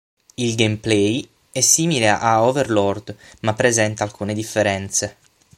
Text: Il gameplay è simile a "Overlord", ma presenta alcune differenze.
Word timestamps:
Il 0.33 0.55
gameplay 0.55 1.29
è 1.51 1.61
simile 1.61 2.09
a 2.09 2.41
"Overlord", 2.41 3.15
ma 3.41 3.53
presenta 3.53 4.03
alcune 4.03 4.33
differenze. 4.33 5.17